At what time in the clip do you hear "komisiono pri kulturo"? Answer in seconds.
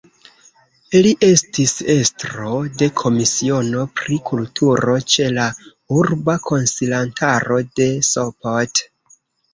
3.01-4.95